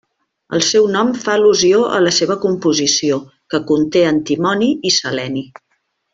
El 0.59 0.61
seu 0.67 0.85
nom 0.93 1.11
fa 1.25 1.35
al·lusió 1.39 1.81
a 1.97 1.99
la 2.05 2.13
seva 2.21 2.37
composició, 2.47 3.19
que 3.55 3.61
conté 3.69 4.03
antimoni 4.15 4.71
i 4.91 4.95
seleni. 4.99 5.47